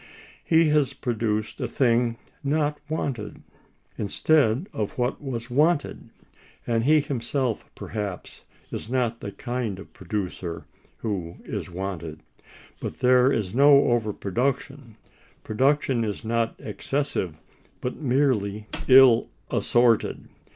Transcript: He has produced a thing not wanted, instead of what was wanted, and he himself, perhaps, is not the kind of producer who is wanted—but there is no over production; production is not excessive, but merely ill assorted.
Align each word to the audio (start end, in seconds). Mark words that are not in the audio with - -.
He 0.43 0.69
has 0.69 0.93
produced 0.93 1.61
a 1.61 1.67
thing 1.67 2.17
not 2.43 2.81
wanted, 2.89 3.43
instead 3.99 4.67
of 4.73 4.97
what 4.97 5.21
was 5.21 5.51
wanted, 5.51 6.09
and 6.65 6.85
he 6.85 7.01
himself, 7.01 7.69
perhaps, 7.75 8.41
is 8.71 8.89
not 8.89 9.19
the 9.19 9.31
kind 9.31 9.77
of 9.77 9.93
producer 9.93 10.65
who 11.03 11.37
is 11.43 11.69
wanted—but 11.69 12.97
there 12.97 13.31
is 13.31 13.53
no 13.53 13.91
over 13.91 14.11
production; 14.11 14.95
production 15.43 16.03
is 16.03 16.25
not 16.25 16.55
excessive, 16.57 17.39
but 17.79 17.97
merely 17.97 18.65
ill 18.87 19.29
assorted. 19.51 20.27